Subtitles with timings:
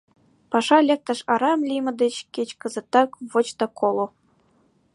[0.51, 4.05] Паша лектыш арам лийме деч кеч кызытак воч да коло.